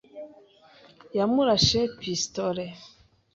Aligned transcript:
Yamurashe 1.17 1.81
pistolet. 1.99 2.73